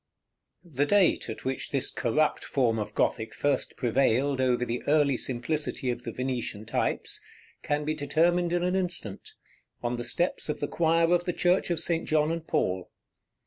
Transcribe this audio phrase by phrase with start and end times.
[0.65, 5.91] The date at which this corrupt form of Gothic first prevailed over the early simplicity
[5.91, 7.21] of the Venetian types
[7.61, 9.35] can be determined in an instant,
[9.83, 12.07] on the steps of the choir of the Church of St.
[12.07, 12.89] John and Paul.